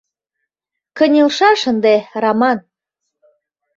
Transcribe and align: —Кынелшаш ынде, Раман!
—Кынелшаш 0.97 1.61
ынде, 1.71 1.95
Раман! 2.21 2.57